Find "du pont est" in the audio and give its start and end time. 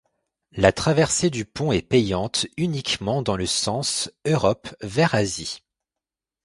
1.29-1.83